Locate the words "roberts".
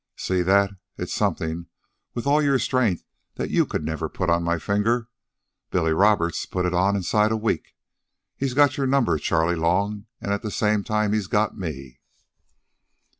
5.93-6.47